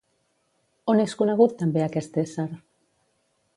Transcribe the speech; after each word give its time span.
On 0.93 1.01
és 1.03 1.13
conegut 1.19 1.53
també 1.61 1.85
aquest 1.89 2.19
ésser? 2.25 2.49